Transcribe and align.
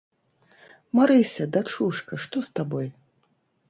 Марыся, 1.01 1.45
дачушка, 1.59 2.13
што 2.27 2.35
з 2.49 2.55
табой? 2.61 2.87